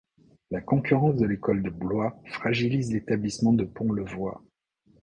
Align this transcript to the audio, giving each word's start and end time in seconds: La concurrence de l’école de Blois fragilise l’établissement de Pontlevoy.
La 0.49 0.61
concurrence 0.61 1.17
de 1.17 1.27
l’école 1.27 1.61
de 1.61 1.69
Blois 1.69 2.19
fragilise 2.31 2.91
l’établissement 2.91 3.53
de 3.53 3.65
Pontlevoy. 3.65 4.33